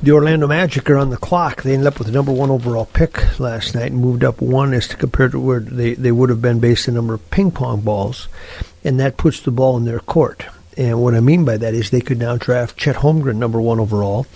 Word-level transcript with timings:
The 0.00 0.12
Orlando 0.12 0.46
Magic 0.46 0.88
are 0.90 0.96
on 0.96 1.10
the 1.10 1.16
clock. 1.16 1.62
They 1.62 1.72
ended 1.72 1.88
up 1.88 1.98
with 1.98 2.06
the 2.06 2.12
number 2.12 2.30
one 2.30 2.50
overall 2.50 2.86
pick 2.86 3.40
last 3.40 3.74
night 3.74 3.90
and 3.90 4.00
moved 4.00 4.22
up 4.22 4.40
one 4.40 4.72
as 4.72 4.86
to 4.88 4.96
compared 4.96 5.32
to 5.32 5.40
where 5.40 5.58
they, 5.58 5.94
they 5.94 6.12
would 6.12 6.30
have 6.30 6.40
been 6.40 6.60
based 6.60 6.88
on 6.88 6.94
the 6.94 7.00
number 7.00 7.14
of 7.14 7.30
ping 7.30 7.50
pong 7.50 7.80
balls, 7.80 8.28
and 8.84 9.00
that 9.00 9.16
puts 9.16 9.40
the 9.40 9.50
ball 9.50 9.76
in 9.76 9.86
their 9.86 9.98
court. 9.98 10.46
And 10.76 11.02
what 11.02 11.16
I 11.16 11.20
mean 11.20 11.44
by 11.44 11.56
that 11.56 11.74
is 11.74 11.90
they 11.90 12.00
could 12.00 12.18
now 12.20 12.36
draft 12.36 12.76
Chet 12.76 12.94
Holmgren 12.94 13.36
number 13.36 13.60
one 13.60 13.80
overall, 13.80 14.28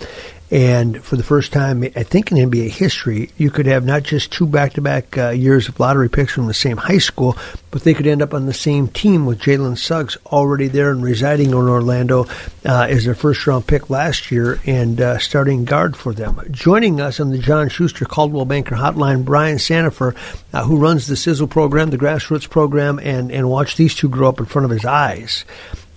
and 0.53 1.03
for 1.03 1.15
the 1.15 1.23
first 1.23 1.51
time, 1.51 1.81
I 1.81 2.03
think 2.03 2.31
in 2.31 2.37
NBA 2.37 2.69
history, 2.69 3.31
you 3.37 3.49
could 3.49 3.65
have 3.65 3.85
not 3.85 4.03
just 4.03 4.31
two 4.31 4.45
back-to-back 4.45 5.17
uh, 5.17 5.29
years 5.31 5.67
of 5.67 5.79
lottery 5.79 6.11
picks 6.11 6.31
from 6.31 6.45
the 6.45 6.53
same 6.53 6.77
high 6.77 6.99
school, 6.99 7.35
but 7.71 7.83
they 7.83 7.95
could 7.95 8.05
end 8.05 8.21
up 8.21 8.35
on 8.35 8.45
the 8.45 8.53
same 8.53 8.87
team 8.87 9.25
with 9.25 9.39
Jalen 9.39 9.79
Suggs 9.79 10.15
already 10.27 10.67
there 10.67 10.91
and 10.91 11.01
residing 11.01 11.47
in 11.49 11.55
Orlando 11.55 12.25
uh, 12.65 12.85
as 12.87 13.03
their 13.03 13.15
first-round 13.15 13.65
pick 13.65 13.89
last 13.89 14.29
year 14.29 14.59
and 14.67 15.01
uh, 15.01 15.17
starting 15.17 15.65
guard 15.65 15.97
for 15.97 16.13
them. 16.13 16.39
Joining 16.51 17.01
us 17.01 17.19
on 17.19 17.31
the 17.31 17.39
John 17.39 17.67
Schuster 17.67 18.05
Coldwell 18.05 18.45
Banker 18.45 18.75
Hotline, 18.75 19.25
Brian 19.25 19.57
Sandifer, 19.57 20.15
uh, 20.53 20.63
who 20.65 20.77
runs 20.77 21.07
the 21.07 21.15
Sizzle 21.15 21.47
program, 21.47 21.89
the 21.89 21.97
grassroots 21.97 22.47
program, 22.47 22.99
and 22.99 23.31
and 23.31 23.49
watched 23.49 23.77
these 23.77 23.95
two 23.95 24.07
grow 24.07 24.29
up 24.29 24.39
in 24.39 24.45
front 24.45 24.65
of 24.65 24.69
his 24.71 24.85
eyes. 24.85 25.45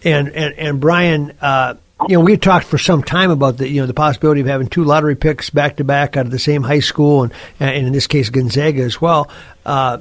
And 0.02 0.30
and 0.30 0.54
and 0.54 0.80
Brian 0.80 1.34
uh, 1.42 1.74
you 2.08 2.18
know, 2.18 2.20
we 2.20 2.32
had 2.32 2.42
talked 2.42 2.66
for 2.66 2.78
some 2.78 3.02
time 3.02 3.30
about 3.30 3.56
the 3.56 3.68
you 3.68 3.80
know 3.80 3.86
the 3.86 3.94
possibility 3.94 4.42
of 4.42 4.46
having 4.46 4.68
two 4.68 4.84
lottery 4.84 5.16
picks 5.16 5.50
back 5.50 5.76
to 5.76 5.84
back 5.84 6.16
out 6.16 6.26
of 6.26 6.30
the 6.30 6.38
same 6.38 6.62
high 6.62 6.80
school, 6.80 7.22
and 7.22 7.32
and 7.58 7.86
in 7.86 7.92
this 7.92 8.06
case 8.06 8.28
Gonzaga 8.28 8.82
as 8.82 9.00
well. 9.00 9.30
Uh, 9.64 9.98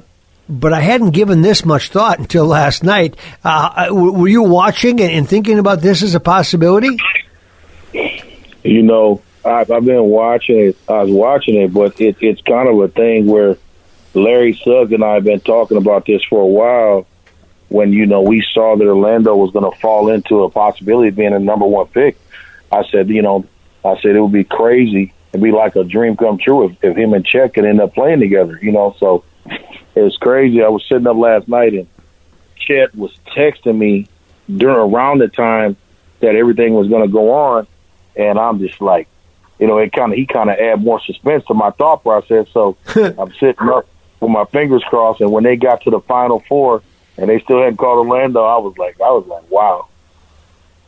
but 0.48 0.72
I 0.72 0.80
hadn't 0.80 1.10
given 1.10 1.42
this 1.42 1.64
much 1.64 1.88
thought 1.88 2.18
until 2.18 2.46
last 2.46 2.84
night. 2.84 3.16
Uh, 3.42 3.88
were 3.90 4.28
you 4.28 4.42
watching 4.42 5.00
and 5.00 5.28
thinking 5.28 5.58
about 5.58 5.80
this 5.80 6.02
as 6.02 6.14
a 6.14 6.20
possibility? 6.20 6.96
You 8.62 8.82
know, 8.82 9.22
I've, 9.44 9.70
I've 9.70 9.84
been 9.84 10.04
watching 10.04 10.58
it. 10.58 10.78
I 10.88 11.02
was 11.02 11.10
watching 11.10 11.56
it, 11.56 11.72
but 11.72 12.00
it, 12.00 12.16
it's 12.20 12.40
kind 12.42 12.68
of 12.68 12.78
a 12.78 12.88
thing 12.88 13.26
where 13.26 13.56
Larry 14.14 14.54
Suggs 14.54 14.92
and 14.92 15.02
I 15.02 15.14
have 15.14 15.24
been 15.24 15.40
talking 15.40 15.78
about 15.78 16.06
this 16.06 16.22
for 16.24 16.40
a 16.40 16.46
while 16.46 17.06
when 17.68 17.92
you 17.92 18.06
know 18.06 18.22
we 18.22 18.44
saw 18.52 18.76
that 18.76 18.86
Orlando 18.86 19.34
was 19.36 19.50
going 19.50 19.70
to 19.70 19.78
fall 19.80 20.10
into 20.10 20.44
a 20.44 20.50
possibility 20.50 21.08
of 21.08 21.16
being 21.16 21.32
a 21.32 21.38
number 21.38 21.66
one 21.66 21.86
pick, 21.88 22.16
I 22.70 22.84
said, 22.90 23.08
you 23.08 23.22
know, 23.22 23.44
I 23.84 24.00
said 24.00 24.16
it 24.16 24.20
would 24.20 24.32
be 24.32 24.44
crazy. 24.44 25.12
It'd 25.32 25.42
be 25.42 25.52
like 25.52 25.76
a 25.76 25.84
dream 25.84 26.16
come 26.16 26.38
true 26.38 26.66
if, 26.66 26.84
if 26.84 26.96
him 26.96 27.12
and 27.12 27.24
Chet 27.24 27.54
could 27.54 27.64
end 27.64 27.80
up 27.80 27.94
playing 27.94 28.20
together. 28.20 28.58
You 28.60 28.72
know, 28.72 28.94
so 28.98 29.24
it 29.94 30.00
was 30.00 30.16
crazy. 30.16 30.62
I 30.62 30.68
was 30.68 30.84
sitting 30.88 31.06
up 31.06 31.16
last 31.16 31.48
night 31.48 31.74
and 31.74 31.86
Chet 32.56 32.94
was 32.94 33.12
texting 33.36 33.76
me 33.76 34.08
during 34.54 34.92
around 34.92 35.18
the 35.18 35.28
time 35.28 35.76
that 36.20 36.34
everything 36.34 36.74
was 36.74 36.88
going 36.88 37.02
to 37.02 37.12
go 37.12 37.32
on, 37.32 37.66
and 38.14 38.38
I'm 38.38 38.60
just 38.60 38.80
like, 38.80 39.08
you 39.58 39.66
know, 39.66 39.78
it 39.78 39.92
kind 39.92 40.12
of 40.12 40.18
he 40.18 40.26
kind 40.26 40.50
of 40.50 40.56
add 40.58 40.82
more 40.82 41.00
suspense 41.00 41.44
to 41.46 41.54
my 41.54 41.70
thought 41.70 42.02
process. 42.02 42.46
So 42.52 42.76
I'm 42.94 43.32
sitting 43.34 43.68
up 43.68 43.88
with 44.20 44.30
my 44.30 44.44
fingers 44.46 44.84
crossed, 44.88 45.20
and 45.20 45.32
when 45.32 45.44
they 45.44 45.56
got 45.56 45.82
to 45.82 45.90
the 45.90 46.00
final 46.00 46.40
four 46.48 46.82
and 47.16 47.28
they 47.28 47.40
still 47.40 47.58
hadn't 47.58 47.76
called 47.76 48.06
Orlando, 48.06 48.42
I 48.42 48.58
was 48.58 48.76
like, 48.78 49.00
I 49.00 49.10
was 49.10 49.26
like, 49.26 49.50
wow, 49.50 49.88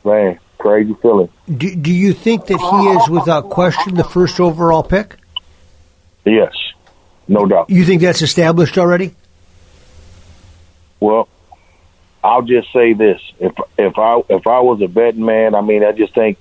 man, 0.04 0.38
crazy 0.58 0.94
feeling. 1.00 1.28
Do, 1.46 1.74
do 1.74 1.92
you 1.92 2.12
think 2.12 2.46
that 2.46 2.58
he 2.58 2.88
is, 2.88 3.08
without 3.08 3.50
question, 3.50 3.94
the 3.94 4.04
first 4.04 4.40
overall 4.40 4.82
pick? 4.82 5.16
Yes, 6.24 6.52
no 7.26 7.46
doubt. 7.46 7.70
You 7.70 7.84
think 7.84 8.02
that's 8.02 8.22
established 8.22 8.76
already? 8.76 9.14
Well, 11.00 11.28
I'll 12.22 12.42
just 12.42 12.72
say 12.72 12.92
this: 12.92 13.20
if 13.38 13.54
if 13.78 13.98
I 13.98 14.20
if 14.28 14.46
I 14.46 14.60
was 14.60 14.82
a 14.82 14.88
betting 14.88 15.24
man, 15.24 15.54
I 15.54 15.60
mean, 15.60 15.84
I 15.84 15.92
just 15.92 16.14
think 16.14 16.36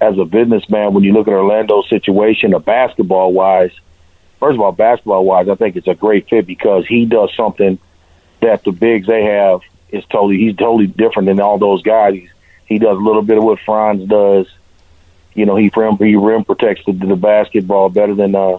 as 0.00 0.18
a 0.18 0.24
businessman, 0.24 0.94
when 0.94 1.04
you 1.04 1.12
look 1.12 1.28
at 1.28 1.34
Orlando's 1.34 1.88
situation, 1.88 2.54
a 2.54 2.60
basketball 2.60 3.32
wise, 3.32 3.72
first 4.40 4.54
of 4.54 4.60
all, 4.60 4.72
basketball 4.72 5.24
wise, 5.24 5.48
I 5.48 5.54
think 5.54 5.76
it's 5.76 5.88
a 5.88 5.94
great 5.94 6.28
fit 6.28 6.46
because 6.46 6.86
he 6.88 7.04
does 7.04 7.30
something 7.36 7.78
that 8.40 8.64
the 8.64 8.72
bigs 8.72 9.06
they 9.06 9.24
have 9.24 9.60
is 9.90 10.04
totally 10.06 10.38
he's 10.38 10.56
totally 10.56 10.86
different 10.86 11.26
than 11.26 11.40
all 11.40 11.58
those 11.58 11.82
guys. 11.82 12.14
He's, 12.14 12.30
he 12.66 12.78
does 12.78 12.96
a 12.96 13.00
little 13.00 13.22
bit 13.22 13.38
of 13.38 13.44
what 13.44 13.58
Franz 13.60 14.08
does. 14.08 14.46
You 15.34 15.46
know, 15.46 15.56
he 15.56 15.70
rim 15.74 15.96
he 15.96 16.16
rim 16.16 16.44
protects 16.44 16.84
the, 16.84 16.92
the 16.92 17.16
basketball 17.16 17.88
better 17.88 18.14
than 18.14 18.34
uh 18.34 18.58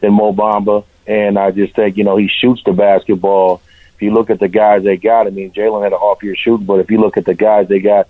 than 0.00 0.14
Mo 0.14 0.32
Bamba, 0.32 0.84
and 1.06 1.38
I 1.38 1.50
just 1.50 1.74
think 1.74 1.96
you 1.96 2.04
know 2.04 2.16
he 2.16 2.28
shoots 2.28 2.62
the 2.64 2.72
basketball. 2.72 3.62
If 3.96 4.02
you 4.02 4.12
look 4.12 4.30
at 4.30 4.40
the 4.40 4.48
guys 4.48 4.82
they 4.84 4.96
got, 4.96 5.26
I 5.26 5.30
mean 5.30 5.52
Jalen 5.52 5.82
had 5.82 5.92
an 5.92 5.98
off 5.98 6.22
year 6.22 6.36
shooting, 6.36 6.66
but 6.66 6.80
if 6.80 6.90
you 6.90 6.98
look 6.98 7.16
at 7.16 7.24
the 7.24 7.34
guys 7.34 7.68
they 7.68 7.80
got, 7.80 8.08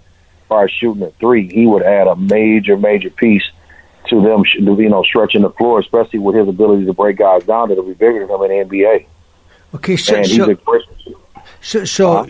far 0.48 0.68
shooting 0.68 1.02
at 1.02 1.16
three, 1.18 1.52
he 1.52 1.66
would 1.66 1.82
add 1.82 2.06
a 2.06 2.16
major 2.16 2.76
major 2.76 3.10
piece 3.10 3.48
to 4.08 4.20
them, 4.20 4.42
you 4.54 4.88
know, 4.88 5.02
stretching 5.02 5.42
the 5.42 5.50
floor, 5.50 5.78
especially 5.78 6.18
with 6.18 6.34
his 6.34 6.48
ability 6.48 6.84
to 6.86 6.92
break 6.92 7.16
guys 7.16 7.44
down 7.44 7.68
that'll 7.68 7.84
be 7.84 7.94
bigger 7.94 8.26
than 8.26 8.34
him 8.34 8.50
in 8.50 8.68
the 8.68 8.76
NBA. 8.76 9.06
Okay, 9.74 9.96
so 9.96 10.22
so, 10.22 10.56
so, 11.62 11.84
so 11.84 12.12
uh, 12.18 12.24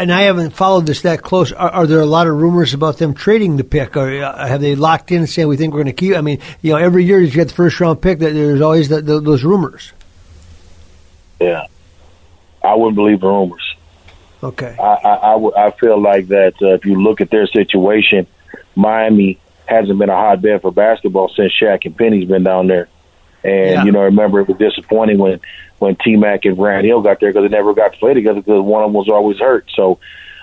and 0.00 0.12
I 0.12 0.22
haven't 0.22 0.50
followed 0.50 0.86
this 0.86 1.02
that 1.02 1.22
close. 1.22 1.52
Are, 1.52 1.70
are, 1.70 1.86
there 1.86 2.00
a 2.00 2.06
lot 2.06 2.26
of 2.26 2.36
rumors 2.36 2.72
about 2.72 2.98
them 2.98 3.14
trading 3.14 3.56
the 3.56 3.64
pick, 3.64 3.96
or 3.96 4.22
uh, 4.22 4.46
have 4.46 4.60
they 4.60 4.76
locked 4.76 5.10
in 5.10 5.18
and 5.18 5.28
saying 5.28 5.48
we 5.48 5.56
think 5.56 5.72
we're 5.72 5.82
going 5.82 5.86
to 5.86 5.92
keep? 5.92 6.16
I 6.16 6.20
mean, 6.20 6.38
you 6.62 6.72
know, 6.72 6.78
every 6.78 7.04
year 7.04 7.20
you 7.20 7.30
get 7.30 7.48
the 7.48 7.54
first 7.54 7.80
round 7.80 8.00
pick, 8.00 8.20
that 8.20 8.32
there's 8.32 8.60
always 8.60 8.88
the, 8.88 9.02
the, 9.02 9.20
those 9.20 9.42
rumors. 9.42 9.92
Yeah, 11.40 11.66
I 12.62 12.74
wouldn't 12.74 12.94
believe 12.94 13.20
the 13.20 13.26
rumors. 13.26 13.74
Okay, 14.42 14.76
I 14.78 14.82
I, 14.82 15.16
I, 15.16 15.32
w- 15.32 15.54
I 15.56 15.70
feel 15.72 16.00
like 16.00 16.28
that 16.28 16.54
uh, 16.62 16.74
if 16.74 16.84
you 16.84 17.02
look 17.02 17.20
at 17.20 17.30
their 17.30 17.48
situation, 17.48 18.28
Miami 18.76 19.40
hasn't 19.66 19.98
been 19.98 20.10
a 20.10 20.16
hotbed 20.16 20.62
for 20.62 20.70
basketball 20.70 21.28
since 21.34 21.52
Shaq 21.60 21.86
and 21.86 21.96
Penny's 21.96 22.28
been 22.28 22.44
down 22.44 22.68
there. 22.68 22.88
And 23.42 23.70
yeah. 23.70 23.84
you 23.84 23.92
know, 23.92 24.02
remember 24.02 24.40
it 24.40 24.48
was 24.48 24.58
disappointing 24.58 25.18
when 25.18 25.40
when 25.78 25.96
T 25.96 26.16
Mac 26.16 26.44
and 26.44 26.56
Grant 26.56 26.86
Hill 26.86 27.02
got 27.02 27.20
there 27.20 27.32
because 27.32 27.48
they 27.48 27.54
never 27.54 27.74
got 27.74 27.92
to 27.92 27.98
play 27.98 28.14
together 28.14 28.40
because 28.40 28.62
one 28.62 28.82
of 28.82 28.88
them 28.88 28.94
was 28.94 29.08
always 29.08 29.38
hurt. 29.38 29.70
So 29.74 29.98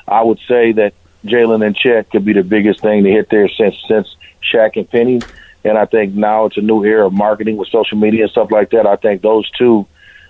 I 0.08 0.24
would 0.24 0.40
say 0.48 0.72
that 0.74 0.94
Jalen 1.26 1.66
and 1.66 1.76
Chet 1.76 2.10
could 2.10 2.26
be 2.26 2.34
the 2.34 2.44
biggest 2.44 2.82
thing 2.82 3.04
to 3.04 3.10
hit 3.10 3.30
there 3.30 3.50
since 3.50 3.76
since 3.88 4.16
Shaq 4.42 4.76
and 4.76 4.90
Penny. 4.90 5.22
And 5.64 5.78
I 5.78 5.86
think 5.86 6.16
now 6.16 6.46
it's 6.46 6.58
a 6.58 6.62
new 6.62 6.84
era 6.84 7.06
of 7.06 7.14
marketing 7.14 7.58
with 7.58 7.70
social 7.70 7.98
media 7.98 8.24
and 8.24 8.32
stuff 8.32 8.52
like 8.52 8.72
that. 8.72 8.88
I 8.88 8.96
think 8.96 9.22
those 9.22 9.50
two 9.52 9.86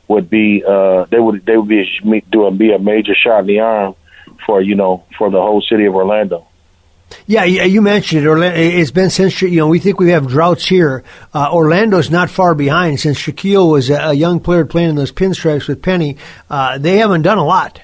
would 0.08 0.30
be 0.30 0.64
uh, 0.66 1.06
they 1.06 1.20
would 1.20 1.46
they 1.46 1.58
would 1.58 1.70
be 1.70 2.24
doing 2.30 2.58
be 2.58 2.74
a 2.74 2.80
major 2.80 3.16
shot 3.16 3.40
in 3.42 3.48
the 3.48 3.60
arm 3.60 3.96
for 4.46 4.62
you 4.62 4.76
know 4.76 5.06
for 5.18 5.30
the 5.30 5.42
whole 5.42 5.62
city 5.62 5.86
of 5.86 5.96
Orlando. 5.96 6.48
Yeah, 7.28 7.44
you 7.44 7.82
mentioned 7.82 8.26
it. 8.26 8.58
It's 8.58 8.92
been 8.92 9.10
since 9.10 9.42
you 9.42 9.58
know 9.58 9.68
we 9.68 9.80
think 9.80 10.00
we 10.00 10.10
have 10.10 10.28
droughts 10.28 10.66
here. 10.66 11.04
Uh, 11.34 11.50
Orlando's 11.52 12.10
not 12.10 12.30
far 12.30 12.56
behind 12.56 13.00
since 13.00 13.18
Shaquille 13.18 13.72
was 13.72 13.90
a, 13.90 14.14
young 14.14 14.40
player 14.40 14.66
playing 14.66 14.92
in 14.92 14.96
those 14.96 15.12
pinstripes 15.12 15.68
with 15.68 15.82
Penny. 15.82 16.18
Uh, 16.50 16.78
they 16.78 16.98
haven't 16.98 17.22
done 17.22 17.38
a 17.38 17.46
lot. 17.46 17.82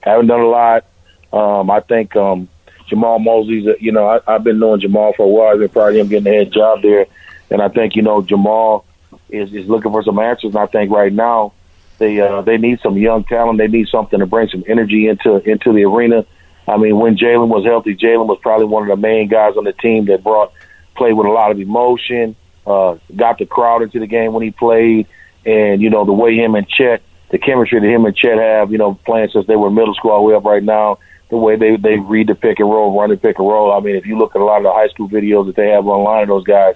Haven't 0.00 0.26
done 0.26 0.40
a 0.40 0.48
lot. 0.48 0.84
Um, 1.32 1.70
I 1.70 1.80
think 1.80 2.16
um, 2.16 2.48
Jamahl 2.90 3.22
Mosley's. 3.22 3.66
You 3.80 3.92
know, 3.92 4.06
I, 4.06 4.32
have 4.32 4.44
been 4.44 4.58
knowing 4.58 4.80
Jamahl 4.80 5.14
for 5.16 5.24
a 5.24 5.28
while. 5.28 5.52
I've 5.52 5.58
been 5.58 5.68
proud 5.68 5.90
of 5.90 5.96
him 5.96 6.08
getting 6.08 6.24
the 6.24 6.30
head 6.30 6.52
job 6.52 6.82
there, 6.82 7.06
and 7.50 7.62
I 7.62 7.68
think 7.68 7.96
you 7.96 8.02
know 8.02 8.22
Jamahl 8.22 8.84
is 9.28 9.52
is 9.52 9.68
looking 9.68 9.92
for 9.92 10.02
some 10.02 10.18
answers. 10.18 10.54
And 10.54 10.58
I 10.58 10.66
think 10.66 10.90
right 10.90 11.12
now 11.12 11.52
They 11.98 12.20
uh, 12.20 12.40
they 12.42 12.56
need 12.56 12.80
some 12.80 12.96
young 12.96 13.24
talent. 13.24 13.58
They 13.58 13.68
need 13.68 13.88
something 13.88 14.18
to 14.18 14.26
bring 14.26 14.48
some 14.48 14.64
energy 14.66 15.06
into 15.06 15.36
into 15.48 15.72
the 15.72 15.84
arena. 15.84 16.24
I 16.70 16.76
mean, 16.76 16.98
when 16.98 17.16
Jalen 17.16 17.48
was 17.48 17.64
healthy, 17.64 17.96
Jalen 17.96 18.26
was 18.26 18.38
probably 18.40 18.66
one 18.66 18.82
of 18.82 18.88
the 18.88 18.96
main 18.96 19.28
guys 19.28 19.56
on 19.56 19.64
the 19.64 19.72
team 19.72 20.06
that 20.06 20.22
brought 20.22 20.52
played 20.94 21.14
with 21.14 21.26
a 21.26 21.30
lot 21.30 21.50
of 21.50 21.58
emotion, 21.58 22.36
uh, 22.66 22.96
got 23.16 23.38
the 23.38 23.46
crowd 23.46 23.82
into 23.82 23.98
the 23.98 24.06
game 24.06 24.32
when 24.32 24.42
he 24.42 24.50
played, 24.50 25.08
and 25.44 25.82
you 25.82 25.90
know 25.90 26.04
the 26.04 26.12
way 26.12 26.36
him 26.36 26.54
and 26.54 26.68
Chet, 26.68 27.02
the 27.30 27.38
chemistry 27.38 27.80
that 27.80 27.88
him 27.88 28.04
and 28.04 28.14
Chet 28.14 28.38
have, 28.38 28.70
you 28.70 28.78
know, 28.78 28.94
playing 29.04 29.30
since 29.32 29.46
they 29.46 29.56
were 29.56 29.70
middle 29.70 29.94
school 29.94 30.12
all 30.12 30.22
the 30.22 30.28
way 30.28 30.34
up 30.34 30.44
right 30.44 30.62
now. 30.62 30.98
The 31.30 31.36
way 31.36 31.56
they 31.56 31.76
they 31.76 31.96
read 31.96 32.28
the 32.28 32.34
pick 32.34 32.60
and 32.60 32.68
roll, 32.68 32.98
run 32.98 33.10
the 33.10 33.16
pick 33.16 33.38
and 33.38 33.48
roll. 33.48 33.72
I 33.72 33.80
mean, 33.80 33.96
if 33.96 34.06
you 34.06 34.18
look 34.18 34.36
at 34.36 34.42
a 34.42 34.44
lot 34.44 34.58
of 34.58 34.64
the 34.64 34.72
high 34.72 34.88
school 34.88 35.08
videos 35.08 35.46
that 35.46 35.56
they 35.56 35.68
have 35.68 35.86
online, 35.86 36.24
of 36.24 36.28
those 36.28 36.44
guys, 36.44 36.74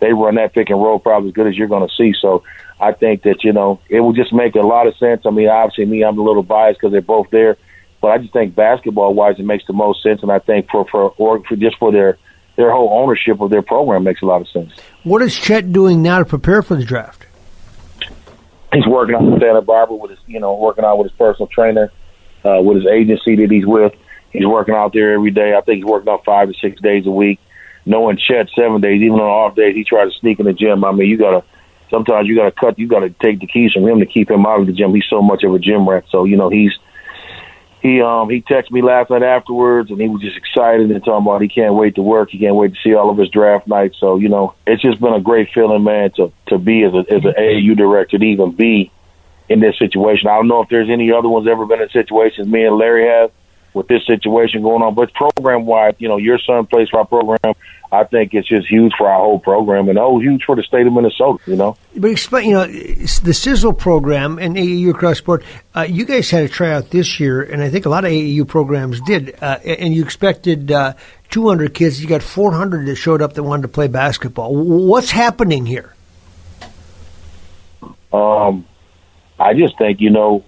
they 0.00 0.12
run 0.12 0.34
that 0.34 0.54
pick 0.54 0.70
and 0.70 0.82
roll 0.82 0.98
probably 0.98 1.28
as 1.28 1.34
good 1.34 1.46
as 1.46 1.56
you're 1.56 1.68
going 1.68 1.86
to 1.86 1.94
see. 1.94 2.14
So 2.20 2.42
I 2.80 2.92
think 2.92 3.22
that 3.22 3.44
you 3.44 3.52
know 3.52 3.80
it 3.88 4.00
would 4.00 4.16
just 4.16 4.32
make 4.32 4.56
a 4.56 4.60
lot 4.60 4.86
of 4.86 4.96
sense. 4.96 5.22
I 5.24 5.30
mean, 5.30 5.48
obviously 5.48 5.84
me, 5.84 6.02
I'm 6.02 6.18
a 6.18 6.22
little 6.22 6.42
biased 6.42 6.80
because 6.80 6.92
they're 6.92 7.00
both 7.00 7.30
there, 7.30 7.56
but 8.02 8.08
I 8.08 8.18
just 8.18 8.32
think 8.32 8.54
basketball 8.54 9.14
wise, 9.14 9.36
it 9.38 9.44
makes 9.44 9.64
the 9.66 9.72
most 9.72 10.02
sense. 10.02 10.22
And 10.22 10.30
I 10.30 10.40
think 10.40 10.68
for 10.70 10.84
for 10.90 11.14
or 11.16 11.42
for 11.44 11.56
just 11.56 11.78
for 11.78 11.92
their 11.92 12.18
their 12.56 12.70
whole 12.70 12.90
ownership 12.92 13.40
of 13.40 13.50
their 13.50 13.62
program 13.62 14.04
makes 14.04 14.20
a 14.20 14.26
lot 14.26 14.42
of 14.42 14.48
sense. 14.48 14.72
What 15.04 15.22
is 15.22 15.34
Chet 15.34 15.72
doing 15.72 16.02
now 16.02 16.18
to 16.18 16.24
prepare 16.24 16.60
for 16.62 16.74
the 16.74 16.84
draft? 16.84 17.24
He's 18.74 18.86
working 18.86 19.14
out 19.14 19.22
in 19.22 19.38
Santa 19.38 19.62
Barbara 19.62 19.96
with 19.96 20.10
his, 20.10 20.20
you 20.26 20.40
know, 20.40 20.56
working 20.56 20.84
out 20.84 20.98
with 20.98 21.10
his 21.10 21.16
personal 21.16 21.46
trainer, 21.46 21.92
uh, 22.44 22.60
with 22.60 22.78
his 22.78 22.86
agency 22.86 23.36
that 23.36 23.50
he's 23.50 23.66
with. 23.66 23.92
He's 24.32 24.46
working 24.46 24.74
out 24.74 24.92
there 24.92 25.12
every 25.12 25.30
day. 25.30 25.54
I 25.54 25.60
think 25.60 25.76
he's 25.76 25.84
working 25.84 26.08
out 26.08 26.24
five 26.24 26.48
to 26.48 26.54
six 26.54 26.80
days 26.80 27.06
a 27.06 27.10
week. 27.10 27.38
Knowing 27.84 28.16
Chet 28.16 28.48
seven 28.58 28.80
days, 28.80 29.02
even 29.02 29.20
on 29.20 29.20
off 29.20 29.56
days, 29.56 29.74
he 29.74 29.84
tries 29.84 30.12
to 30.12 30.18
sneak 30.18 30.40
in 30.40 30.46
the 30.46 30.52
gym. 30.52 30.84
I 30.84 30.92
mean, 30.92 31.08
you 31.08 31.18
gotta 31.18 31.44
sometimes 31.90 32.26
you 32.26 32.34
gotta 32.34 32.52
cut, 32.52 32.78
you 32.78 32.88
gotta 32.88 33.10
take 33.22 33.40
the 33.40 33.46
keys 33.46 33.72
from 33.72 33.86
him 33.86 34.00
to 34.00 34.06
keep 34.06 34.30
him 34.30 34.46
out 34.46 34.60
of 34.60 34.66
the 34.66 34.72
gym. 34.72 34.94
He's 34.94 35.04
so 35.08 35.20
much 35.22 35.44
of 35.44 35.54
a 35.54 35.58
gym 35.58 35.88
rat. 35.88 36.04
So 36.10 36.24
you 36.24 36.36
know 36.36 36.48
he's 36.48 36.72
he 37.82 38.00
um 38.00 38.30
he 38.30 38.40
texted 38.40 38.70
me 38.70 38.80
last 38.80 39.10
night 39.10 39.24
afterwards 39.24 39.90
and 39.90 40.00
he 40.00 40.08
was 40.08 40.22
just 40.22 40.36
excited 40.36 40.88
and 40.88 41.04
talking 41.04 41.26
about 41.26 41.42
he 41.42 41.48
can't 41.48 41.74
wait 41.74 41.96
to 41.96 42.02
work, 42.02 42.30
he 42.30 42.38
can't 42.38 42.54
wait 42.54 42.72
to 42.72 42.78
see 42.82 42.94
all 42.94 43.10
of 43.10 43.18
his 43.18 43.28
draft 43.28 43.66
nights. 43.66 43.96
So, 43.98 44.18
you 44.18 44.28
know, 44.28 44.54
it's 44.66 44.80
just 44.80 45.00
been 45.00 45.12
a 45.12 45.20
great 45.20 45.48
feeling, 45.52 45.82
man, 45.82 46.12
to 46.16 46.32
to 46.46 46.58
be 46.58 46.84
as 46.84 46.94
a 46.94 46.98
as 47.12 47.24
an 47.24 47.34
AAU 47.36 47.76
director 47.76 48.18
to 48.18 48.24
even 48.24 48.54
be 48.54 48.92
in 49.48 49.58
this 49.58 49.76
situation. 49.78 50.28
I 50.28 50.36
don't 50.36 50.46
know 50.46 50.62
if 50.62 50.68
there's 50.68 50.88
any 50.88 51.10
other 51.10 51.28
ones 51.28 51.48
ever 51.50 51.66
been 51.66 51.82
in 51.82 51.88
situations 51.88 52.46
me 52.46 52.64
and 52.64 52.76
Larry 52.76 53.08
have 53.08 53.32
with 53.74 53.88
this 53.88 54.04
situation 54.06 54.62
going 54.62 54.82
on. 54.82 54.94
But 54.94 55.12
program 55.14 55.66
wide, 55.66 55.96
you 55.98 56.08
know, 56.08 56.16
your 56.16 56.38
son 56.38 56.66
plays 56.66 56.88
for 56.90 57.00
our 57.00 57.06
program. 57.06 57.54
I 57.92 58.04
think 58.04 58.32
it's 58.32 58.48
just 58.48 58.66
huge 58.68 58.94
for 58.96 59.06
our 59.06 59.18
whole 59.18 59.38
program 59.38 59.90
and 59.90 59.98
oh, 59.98 60.18
huge 60.18 60.44
for 60.44 60.56
the 60.56 60.62
state 60.62 60.86
of 60.86 60.94
Minnesota. 60.94 61.38
You 61.46 61.56
know. 61.56 61.76
But 61.94 62.10
explain, 62.10 62.48
you 62.48 62.54
know, 62.54 62.66
the 62.66 63.34
Sizzle 63.34 63.74
program 63.74 64.38
and 64.38 64.56
AAU 64.56 64.90
across 64.90 65.18
sport. 65.18 65.44
Uh, 65.76 65.82
you 65.82 66.06
guys 66.06 66.30
had 66.30 66.44
a 66.44 66.48
tryout 66.48 66.90
this 66.90 67.20
year, 67.20 67.42
and 67.42 67.62
I 67.62 67.68
think 67.68 67.84
a 67.84 67.90
lot 67.90 68.06
of 68.06 68.10
AAU 68.10 68.48
programs 68.48 69.00
did. 69.02 69.36
Uh, 69.42 69.58
and 69.64 69.94
you 69.94 70.02
expected 70.02 70.72
uh, 70.72 70.94
200 71.28 71.74
kids. 71.74 72.00
You 72.00 72.08
got 72.08 72.22
400 72.22 72.86
that 72.86 72.96
showed 72.96 73.20
up 73.20 73.34
that 73.34 73.42
wanted 73.42 73.62
to 73.62 73.68
play 73.68 73.88
basketball. 73.88 74.54
What's 74.54 75.10
happening 75.10 75.66
here? 75.66 75.94
Um, 78.10 78.66
I 79.38 79.52
just 79.54 79.76
think 79.76 80.00
you 80.00 80.10
know 80.10 80.44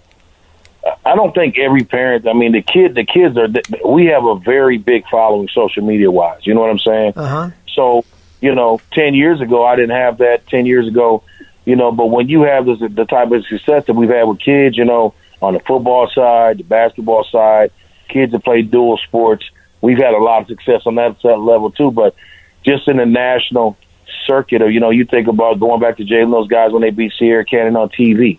I 1.04 1.14
don't 1.14 1.34
think 1.34 1.58
every 1.58 1.84
parent. 1.84 2.26
I 2.26 2.32
mean, 2.32 2.52
the 2.52 2.62
kid, 2.62 2.94
the 2.94 3.04
kids 3.04 3.36
are. 3.36 3.48
We 3.88 4.06
have 4.06 4.24
a 4.24 4.36
very 4.36 4.78
big 4.78 5.04
following, 5.10 5.48
social 5.48 5.84
media 5.84 6.10
wise. 6.10 6.46
You 6.46 6.54
know 6.54 6.60
what 6.60 6.70
I'm 6.70 6.78
saying? 6.78 7.12
Uh-huh. 7.16 7.50
So, 7.74 8.04
you 8.40 8.54
know, 8.54 8.80
ten 8.92 9.14
years 9.14 9.40
ago, 9.40 9.64
I 9.64 9.76
didn't 9.76 9.96
have 9.96 10.18
that. 10.18 10.46
Ten 10.46 10.66
years 10.66 10.86
ago, 10.86 11.22
you 11.64 11.76
know, 11.76 11.90
but 11.90 12.06
when 12.06 12.28
you 12.28 12.42
have 12.42 12.66
this, 12.66 12.78
the 12.80 13.06
type 13.06 13.30
of 13.30 13.46
success 13.46 13.86
that 13.86 13.94
we've 13.94 14.10
had 14.10 14.24
with 14.24 14.40
kids, 14.40 14.76
you 14.76 14.84
know, 14.84 15.14
on 15.40 15.54
the 15.54 15.60
football 15.60 16.08
side, 16.14 16.58
the 16.58 16.64
basketball 16.64 17.24
side, 17.24 17.70
kids 18.08 18.32
that 18.32 18.44
play 18.44 18.62
dual 18.62 18.98
sports, 18.98 19.44
we've 19.80 19.98
had 19.98 20.12
a 20.14 20.18
lot 20.18 20.42
of 20.42 20.48
success 20.48 20.82
on 20.86 20.96
that 20.96 21.24
level 21.24 21.70
too. 21.70 21.90
But 21.90 22.14
just 22.62 22.88
in 22.88 22.98
the 22.98 23.06
national 23.06 23.78
circuit, 24.26 24.60
or 24.60 24.70
you 24.70 24.80
know, 24.80 24.90
you 24.90 25.06
think 25.06 25.28
about 25.28 25.60
going 25.60 25.80
back 25.80 25.96
to 25.96 26.04
Jalen, 26.04 26.30
those 26.30 26.48
guys 26.48 26.72
when 26.72 26.82
they 26.82 26.90
beat 26.90 27.12
Sierra 27.18 27.44
Canyon 27.44 27.76
on 27.76 27.88
TV 27.88 28.38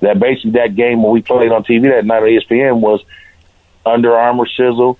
that 0.00 0.18
basically 0.18 0.52
that 0.52 0.74
game 0.74 1.02
when 1.02 1.12
we 1.12 1.22
played 1.22 1.50
on 1.50 1.64
TV 1.64 1.90
that 1.90 2.04
night 2.04 2.22
on 2.22 2.28
ESPN 2.28 2.80
was 2.80 3.02
Under 3.84 4.14
Armour 4.16 4.46
Sizzle 4.46 4.98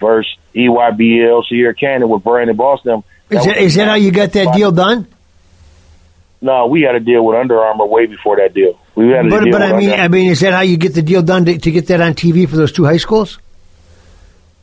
versus 0.00 0.36
EYBL 0.54 1.46
Sierra 1.48 1.74
Canyon 1.74 2.08
with 2.08 2.22
Brandon 2.24 2.56
Boston. 2.56 3.02
Is 3.30 3.44
that, 3.44 3.56
is 3.56 3.74
that 3.74 3.88
how 3.88 3.94
you 3.94 4.10
got 4.12 4.32
that 4.32 4.54
deal 4.54 4.72
done? 4.72 5.08
No, 6.40 6.66
we 6.66 6.82
had 6.82 6.94
a 6.94 7.00
deal 7.00 7.24
with 7.24 7.36
Under 7.36 7.58
Armour 7.58 7.86
way 7.86 8.06
before 8.06 8.36
that 8.36 8.54
deal. 8.54 8.78
We 8.94 9.08
had 9.08 9.26
a 9.26 9.30
but 9.30 9.50
but 9.50 9.62
I 9.62 9.76
mean, 9.76 9.90
I 9.90 10.08
mean, 10.08 10.30
is 10.30 10.40
that 10.40 10.52
how 10.52 10.60
you 10.60 10.76
get 10.76 10.94
the 10.94 11.02
deal 11.02 11.22
done 11.22 11.44
to, 11.46 11.58
to 11.58 11.70
get 11.70 11.88
that 11.88 12.00
on 12.00 12.14
TV 12.14 12.48
for 12.48 12.56
those 12.56 12.72
two 12.72 12.84
high 12.84 12.98
schools? 12.98 13.38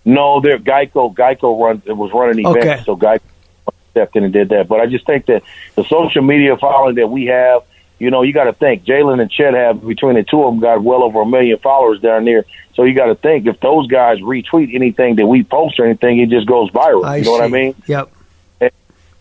No, 0.05 0.41
they're 0.41 0.59
Geico. 0.59 1.13
Geico 1.13 1.59
run 1.59 1.81
it 1.85 1.93
was 1.93 2.11
running 2.13 2.45
events, 2.45 2.65
okay. 2.65 2.83
so 2.85 2.95
Geico 2.95 3.21
stepped 3.91 4.15
in 4.15 4.23
and 4.23 4.33
did 4.33 4.49
that. 4.49 4.67
But 4.67 4.81
I 4.81 4.87
just 4.87 5.05
think 5.05 5.25
that 5.27 5.43
the 5.75 5.83
social 5.83 6.21
media 6.21 6.57
following 6.57 6.95
that 6.95 7.07
we 7.07 7.25
have 7.25 7.63
you 7.99 8.11
know, 8.11 8.23
you 8.23 8.33
got 8.33 8.45
to 8.45 8.53
think 8.53 8.83
Jalen 8.83 9.21
and 9.21 9.31
Chet 9.31 9.53
have 9.53 9.85
between 9.85 10.15
the 10.15 10.23
two 10.23 10.43
of 10.43 10.53
them 10.53 10.59
got 10.59 10.83
well 10.83 11.03
over 11.03 11.21
a 11.21 11.25
million 11.25 11.57
followers 11.59 12.01
down 12.01 12.25
there. 12.25 12.45
So 12.75 12.83
you 12.83 12.95
got 12.95 13.05
to 13.05 13.15
think 13.15 13.45
if 13.45 13.59
those 13.59 13.87
guys 13.87 14.19
retweet 14.19 14.73
anything 14.73 15.15
that 15.17 15.27
we 15.27 15.43
post 15.43 15.79
or 15.79 15.85
anything, 15.85 16.19
it 16.19 16.29
just 16.29 16.47
goes 16.47 16.71
viral. 16.71 17.05
I 17.05 17.17
you 17.17 17.23
know 17.23 17.25
see. 17.25 17.31
what 17.31 17.43
I 17.43 17.47
mean? 17.47 17.75
Yep. 17.87 18.11
And, 18.61 18.71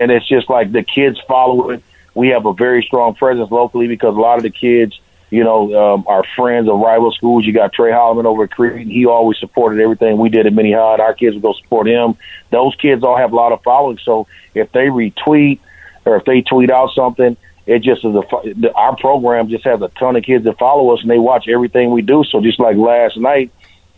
and 0.01 0.11
it's 0.11 0.27
just 0.27 0.49
like 0.49 0.73
the 0.73 0.83
kids 0.83 1.21
follow 1.29 1.71
it. 1.71 1.83
We 2.15 2.29
have 2.29 2.47
a 2.47 2.53
very 2.53 2.83
strong 2.83 3.15
presence 3.15 3.51
locally 3.51 3.89
because 3.89 4.17
a 4.17 4.21
lot 4.21 4.39
of 4.39 4.43
the 4.43 4.51
kids, 4.51 4.99
you 5.31 5.45
know, 5.45 5.95
um, 5.95 6.05
are 6.07 6.25
friends 6.37 6.69
of 6.69 6.79
rival 6.79 7.13
schools. 7.13 7.45
You 7.45 7.53
got 7.53 7.73
Tre 7.73 7.91
Holloman 7.91 8.25
over 8.25 8.45
at 8.45 8.51
Creed. 8.51 8.87
He 8.87 9.07
always 9.07 9.39
supported 9.39 9.83
everything 9.83 10.19
we 10.19 10.29
did 10.29 10.47
at 10.47 10.53
Minnehaha. 10.53 11.03
Our 11.03 11.15
kids 11.15 11.35
would 11.35 11.43
go 11.43 11.53
support 11.55 11.89
him. 11.89 12.17
Those 12.51 12.75
kids 12.77 13.03
all 13.03 13.17
have 13.17 13.33
a 13.33 13.37
lot 13.37 13.53
of 13.53 13.63
following. 13.63 13.99
So 13.99 14.27
if 14.55 14.73
they 14.73 14.87
retweet 14.87 15.61
or 16.05 16.17
if 16.17 16.25
they 16.25 16.43
tweet 16.43 16.71
out 16.71 16.91
something, 16.95 17.37
it 17.67 17.83
just 17.83 18.05
is 18.05 18.15
a 18.15 18.73
our 18.75 18.97
program 18.97 19.49
just 19.49 19.65
has 19.65 19.81
a 19.83 19.89
ton 19.89 20.17
of 20.17 20.25
kids 20.25 20.45
that 20.45 20.59
follow 20.59 20.93
us 20.95 21.01
and 21.03 21.11
they 21.11 21.19
watch 21.19 21.47
everything 21.49 21.91
we 21.91 22.03
do. 22.03 22.25
So 22.25 22.41
just 22.41 22.59
like 22.59 22.77
last 22.77 23.17
night, 23.17 23.51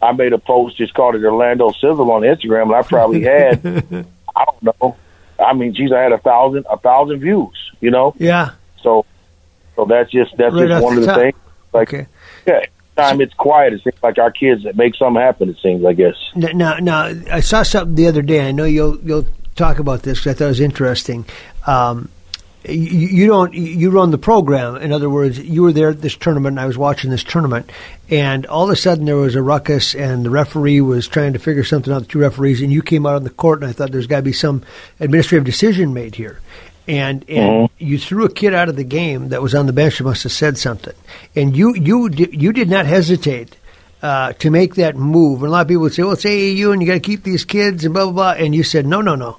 I 0.03 0.13
made 0.13 0.33
a 0.33 0.39
post 0.39 0.77
just 0.77 0.95
called 0.95 1.15
it 1.15 1.25
Orlando 1.25 1.73
Sizzle 1.73 2.11
on 2.11 2.23
Instagram, 2.23 2.65
and 2.65 2.75
I 2.75 2.83
probably 2.83 3.23
had 3.23 3.65
I 4.37 4.45
don't 4.45 4.63
know. 4.81 4.97
I 5.39 5.53
mean, 5.55 5.75
geez, 5.75 5.93
I 5.93 6.01
had 6.01 6.13
a 6.13 6.19
thousand 6.19 6.67
a 6.71 6.79
thousand 6.79 7.21
views. 7.21 7.57
You 7.81 7.91
know. 7.91 8.15
Yeah. 8.19 8.51
So, 8.83 9.07
so 9.77 9.87
that's 9.87 10.11
just 10.11 10.37
that's 10.37 10.55
right 10.55 10.69
just 10.69 10.85
one 10.85 10.97
of 10.97 11.01
the 11.01 11.07
top. 11.07 11.17
things. 11.19 11.37
Like, 11.73 11.89
okay. 11.93 12.07
yeah, 12.47 12.61
time 12.97 13.21
it's 13.21 13.35
quiet. 13.35 13.73
It 13.73 13.83
seems 13.83 13.97
like 14.03 14.19
our 14.19 14.31
kids 14.31 14.65
that 14.65 14.77
make 14.77 14.95
something 14.95 15.21
happen. 15.21 15.49
It 15.49 15.57
seems, 15.63 15.85
I 15.85 15.93
guess. 15.95 16.15
Now, 16.37 16.77
now, 16.79 17.13
I 17.31 17.41
saw 17.41 17.63
something 17.63 17.95
the 17.95 18.07
other 18.07 18.23
day. 18.23 18.47
I 18.47 18.53
know 18.53 18.65
you'll 18.65 18.99
you'll 19.01 19.27
talk 19.57 19.79
about 19.79 20.03
this 20.03 20.21
because 20.21 20.37
I 20.37 20.39
thought 20.39 20.45
it 20.45 20.49
was 20.49 20.61
interesting. 20.61 21.25
Um, 21.67 22.11
you, 22.69 23.09
you 23.09 23.27
don't 23.27 23.53
you 23.55 23.91
run 23.91 24.11
the 24.11 24.19
program. 24.19 24.77
In 24.77 24.93
other 24.93 25.11
words, 25.11 25.39
you 25.39 25.63
were 25.63 25.73
there 25.73 25.91
at 25.91 26.01
this 26.01 26.17
tournament. 26.17 26.55
and 26.55 26.61
I 26.61 26.67
was 26.67 26.79
watching 26.79 27.11
this 27.11 27.25
tournament, 27.25 27.71
and 28.11 28.47
all 28.47 28.65
of 28.65 28.71
a 28.71 28.77
sudden 28.77 29.05
there 29.05 29.17
was 29.17 29.35
a 29.35 29.43
ruckus, 29.43 29.95
and 29.95 30.25
the 30.25 30.31
referee 30.31 30.81
was 30.81 31.07
trying 31.09 31.35
to 31.35 31.39
figure 31.39 31.65
something 31.65 31.93
out. 31.93 32.01
The 32.03 32.09
two 32.09 32.21
referees, 32.21 32.63
and 32.63 32.73
you 32.73 32.83
came 32.83 33.07
out 33.07 33.17
on 33.17 33.25
the 33.25 33.31
court, 33.31 33.61
and 33.61 33.69
I 33.69 33.73
thought 33.73 33.93
there's 33.93 34.07
got 34.07 34.17
to 34.17 34.23
be 34.23 34.33
some 34.33 34.63
administrative 35.01 35.45
decision 35.45 35.93
made 35.95 36.15
here. 36.15 36.41
And 36.87 37.25
and 37.29 37.69
Mm-hmm. 37.71 37.85
you 37.85 37.99
threw 37.99 38.25
a 38.27 38.31
kid 38.33 38.53
out 38.55 38.69
of 38.69 38.77
the 38.77 38.85
game 38.85 39.31
that 39.31 39.41
was 39.41 39.55
on 39.55 39.67
the 39.67 39.73
bench 39.73 39.99
that 39.99 40.05
must 40.05 40.23
have 40.25 40.33
said 40.33 40.59
something, 40.59 40.95
and 41.35 41.57
you 41.57 41.75
you 41.75 42.09
you 42.11 42.53
did 42.53 42.69
not 42.69 42.85
hesitate 42.87 43.57
uh, 44.03 44.35
to 44.35 44.51
make 44.51 44.75
that 44.75 44.95
move. 44.97 45.43
And 45.43 45.49
a 45.49 45.51
lot 45.51 45.63
of 45.63 45.69
people 45.69 45.83
would 45.83 45.95
say, 45.95 46.03
"Well, 46.03 46.13
it's 46.13 46.25
AAU, 46.25 46.73
and 46.73 46.83
you 46.83 46.87
got 46.89 46.95
to 46.95 47.01
keep 47.01 47.23
these 47.25 47.45
kids," 47.47 47.85
and 47.87 47.95
blah 47.95 48.05
blah 48.05 48.13
blah. 48.13 48.33
And 48.33 48.55
you 48.55 48.63
said, 48.63 48.85
"No, 48.87 49.01
no, 49.01 49.15
no. 49.15 49.39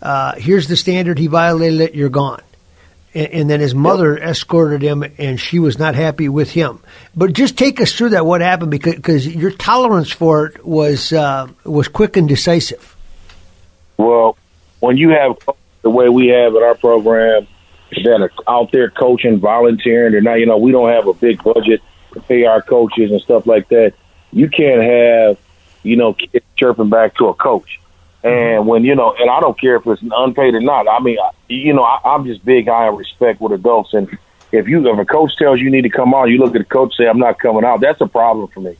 Uh, 0.00 0.34
here's 0.34 0.66
the 0.66 0.76
standard. 0.76 1.18
He 1.20 1.28
violated 1.28 1.80
it. 1.80 1.94
You're 1.94 2.08
gone." 2.08 2.42
And, 3.14 3.26
and 3.28 3.50
then 3.50 3.60
his 3.60 3.74
mother 3.74 4.16
escorted 4.16 4.82
him, 4.82 5.04
and 5.18 5.38
she 5.38 5.58
was 5.58 5.78
not 5.78 5.94
happy 5.94 6.28
with 6.28 6.50
him. 6.50 6.80
But 7.14 7.32
just 7.32 7.58
take 7.58 7.80
us 7.80 7.92
through 7.92 8.10
that. 8.10 8.26
What 8.26 8.40
happened? 8.40 8.70
Because 8.70 8.94
because 8.94 9.26
your 9.26 9.50
tolerance 9.50 10.10
for 10.10 10.46
it 10.46 10.64
was 10.64 11.12
uh, 11.12 11.48
was 11.64 11.88
quick 11.88 12.16
and 12.16 12.28
decisive. 12.28 12.96
Well, 13.96 14.36
when 14.80 14.96
you 14.96 15.10
have 15.10 15.38
the 15.82 15.90
way 15.90 16.08
we 16.08 16.28
have 16.28 16.54
at 16.56 16.62
our 16.62 16.74
program 16.74 17.46
that 17.90 18.20
are 18.20 18.30
out 18.48 18.72
there 18.72 18.90
coaching, 18.90 19.38
volunteering, 19.38 20.12
they're 20.12 20.20
not, 20.20 20.34
you 20.34 20.46
know, 20.46 20.56
we 20.56 20.72
don't 20.72 20.88
have 20.90 21.06
a 21.06 21.12
big 21.12 21.42
budget 21.42 21.82
to 22.14 22.20
pay 22.20 22.44
our 22.44 22.62
coaches 22.62 23.10
and 23.10 23.20
stuff 23.20 23.46
like 23.46 23.68
that. 23.68 23.94
You 24.32 24.48
can't 24.48 24.82
have, 24.82 25.38
you 25.82 25.96
know, 25.96 26.14
kids 26.14 26.44
chirping 26.56 26.88
back 26.88 27.16
to 27.16 27.28
a 27.28 27.34
coach. 27.34 27.80
And 28.24 28.32
mm-hmm. 28.32 28.68
when, 28.68 28.84
you 28.84 28.94
know, 28.94 29.14
and 29.18 29.28
I 29.28 29.40
don't 29.40 29.58
care 29.60 29.76
if 29.76 29.86
it's 29.86 30.02
unpaid 30.02 30.54
or 30.54 30.60
not. 30.60 30.88
I 30.88 31.00
mean, 31.00 31.18
I- 31.18 31.30
you 31.48 31.72
know, 31.74 31.82
I, 31.82 32.00
I'm 32.04 32.24
just 32.24 32.44
big 32.44 32.66
high 32.66 32.88
on 32.88 32.96
respect 32.96 33.40
with 33.40 33.52
adults. 33.52 33.92
And 33.92 34.08
if 34.52 34.68
you, 34.68 34.88
if 34.88 34.98
a 34.98 35.04
coach 35.04 35.36
tells 35.36 35.60
you 35.60 35.70
need 35.70 35.82
to 35.82 35.90
come 35.90 36.14
on, 36.14 36.30
you 36.30 36.38
look 36.38 36.54
at 36.54 36.58
the 36.58 36.64
coach 36.64 36.94
and 36.98 37.04
say, 37.04 37.08
I'm 37.08 37.18
not 37.18 37.38
coming 37.38 37.64
out. 37.64 37.80
That's 37.80 38.00
a 38.00 38.06
problem 38.06 38.48
for 38.48 38.60
me. 38.60 38.76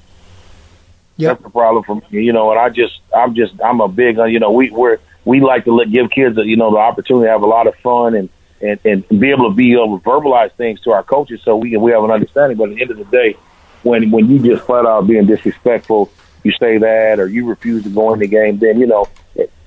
Yep. 1.16 1.28
That's 1.28 1.42
the 1.42 1.50
problem 1.50 1.84
for 1.84 1.96
me, 1.96 2.24
you 2.24 2.32
know. 2.32 2.50
And 2.50 2.58
I 2.58 2.70
just, 2.70 3.00
I'm 3.14 3.34
just, 3.34 3.60
I'm 3.62 3.80
a 3.80 3.88
big, 3.88 4.18
uh, 4.18 4.24
you 4.24 4.40
know, 4.40 4.50
we 4.50 4.70
we're 4.70 4.98
we 5.24 5.40
like 5.40 5.64
to 5.64 5.74
let, 5.74 5.90
give 5.90 6.10
kids, 6.10 6.38
uh, 6.38 6.42
you 6.42 6.56
know, 6.56 6.70
the 6.70 6.78
opportunity 6.78 7.26
to 7.26 7.30
have 7.30 7.42
a 7.42 7.46
lot 7.46 7.66
of 7.66 7.74
fun 7.76 8.14
and 8.14 8.28
and, 8.62 8.80
and 8.84 9.20
be 9.20 9.30
able 9.30 9.50
to 9.50 9.54
be 9.54 9.72
able 9.74 9.98
to 9.98 10.04
verbalize 10.04 10.52
things 10.52 10.80
to 10.80 10.92
our 10.92 11.02
coaches 11.02 11.40
so 11.44 11.56
we 11.56 11.70
can 11.70 11.82
we 11.82 11.92
have 11.92 12.02
an 12.02 12.10
understanding. 12.10 12.56
But 12.56 12.70
at 12.70 12.76
the 12.76 12.82
end 12.82 12.90
of 12.92 12.96
the 12.96 13.04
day, 13.04 13.36
when 13.82 14.10
when 14.10 14.30
you 14.30 14.38
just 14.38 14.64
flat 14.64 14.86
out 14.86 15.06
being 15.06 15.26
disrespectful, 15.26 16.10
you 16.42 16.52
say 16.52 16.78
that 16.78 17.20
or 17.20 17.28
you 17.28 17.46
refuse 17.46 17.84
to 17.84 17.90
go 17.90 18.12
in 18.12 18.20
the 18.20 18.26
game, 18.26 18.58
then 18.58 18.78
you 18.78 18.86
know 18.86 19.06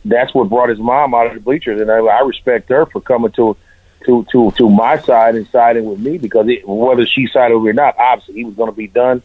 that's 0.05 0.33
what 0.33 0.49
brought 0.49 0.69
his 0.69 0.79
mom 0.79 1.13
out 1.13 1.27
of 1.27 1.33
the 1.33 1.39
bleachers, 1.39 1.81
and 1.81 1.91
I, 1.91 1.97
I 1.97 2.19
respect 2.21 2.69
her 2.69 2.85
for 2.85 3.01
coming 3.01 3.31
to 3.33 3.57
to 4.05 4.25
to 4.31 4.51
to 4.51 4.69
my 4.69 4.99
side 4.99 5.35
and 5.35 5.47
siding 5.47 5.85
with 5.85 5.99
me 5.99 6.17
because 6.17 6.47
it, 6.47 6.67
whether 6.67 7.05
she 7.05 7.27
sided 7.27 7.55
with 7.55 7.63
me 7.63 7.69
or 7.71 7.73
not, 7.73 7.97
obviously 7.97 8.35
he 8.35 8.45
was 8.45 8.53
going 8.55 8.69
to 8.69 8.75
be 8.75 8.87
done. 8.87 9.23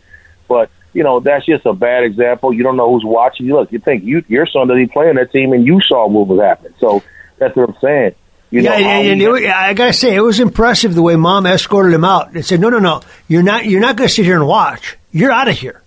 But 0.48 0.70
you 0.92 1.04
know 1.04 1.20
that's 1.20 1.46
just 1.46 1.66
a 1.66 1.74
bad 1.74 2.04
example. 2.04 2.52
You 2.52 2.62
don't 2.62 2.76
know 2.76 2.92
who's 2.92 3.04
watching 3.04 3.46
you. 3.46 3.56
Look, 3.56 3.72
you 3.72 3.78
think 3.78 4.04
you 4.04 4.24
your 4.26 4.46
son 4.46 4.68
doesn't 4.68 4.92
play 4.92 5.08
on 5.08 5.16
that 5.16 5.32
team, 5.32 5.52
and 5.52 5.66
you 5.66 5.80
saw 5.82 6.08
what 6.08 6.26
was 6.26 6.40
happening. 6.40 6.74
So 6.80 7.02
that's 7.38 7.54
what 7.54 7.68
I'm 7.68 7.76
saying. 7.80 8.14
You 8.50 8.62
yeah, 8.62 8.72
and, 8.72 9.22
and 9.22 9.22
it, 9.22 9.48
I 9.48 9.74
gotta 9.74 9.92
say, 9.92 10.14
it 10.14 10.20
was 10.20 10.40
impressive 10.40 10.94
the 10.94 11.02
way 11.02 11.14
mom 11.14 11.46
escorted 11.46 11.92
him 11.92 12.04
out 12.04 12.32
and 12.32 12.44
said, 12.44 12.58
"No, 12.58 12.68
no, 12.70 12.80
no, 12.80 13.02
you're 13.28 13.44
not. 13.44 13.66
You're 13.66 13.80
not 13.80 13.96
going 13.96 14.08
to 14.08 14.14
sit 14.14 14.24
here 14.24 14.34
and 14.34 14.46
watch. 14.46 14.96
You're 15.12 15.30
out 15.30 15.46
of 15.46 15.56
here. 15.56 15.82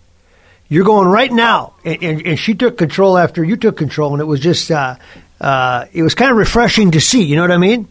You're 0.70 0.86
going 0.86 1.08
right 1.08 1.32
now." 1.32 1.74
And, 1.84 2.04
and, 2.04 2.28
and, 2.28 2.40
she 2.40 2.56
took 2.56 2.78
control 2.78 3.18
after 3.18 3.44
you 3.44 3.58
took 3.58 3.78
control, 3.78 4.14
and 4.14 4.22
it 4.22 4.26
was 4.26 4.40
just, 4.40 4.72
uh, 4.72 4.96
uh, 5.40 5.86
it 5.94 6.04
was 6.04 6.16
kind 6.16 6.32
of 6.32 6.38
refreshing 6.38 6.92
to 6.92 7.02
see. 7.02 7.24
You 7.24 7.36
know 7.36 7.42
what 7.44 7.52
I 7.52 7.58
mean? 7.58 7.88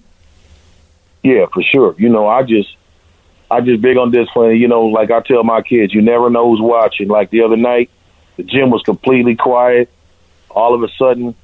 Yeah, 1.22 1.46
for 1.52 1.62
sure. 1.62 1.94
You 1.98 2.08
know, 2.08 2.26
I 2.26 2.42
just, 2.42 2.68
I 3.50 3.60
just 3.60 3.80
big 3.80 3.96
on 3.96 4.10
discipline. 4.10 4.56
You 4.56 4.68
know, 4.68 4.86
like 4.86 5.10
I 5.10 5.20
tell 5.20 5.44
my 5.44 5.62
kids, 5.62 5.94
you 5.94 6.02
never 6.02 6.30
know 6.30 6.50
who's 6.50 6.60
watching. 6.60 7.08
Like 7.08 7.30
the 7.30 7.42
other 7.42 7.56
night, 7.56 7.90
the 8.36 8.42
gym 8.42 8.70
was 8.70 8.82
completely 8.82 9.36
quiet. 9.36 9.88
All 10.50 10.74
of 10.74 10.82
a 10.82 10.88
sudden, 10.98 11.34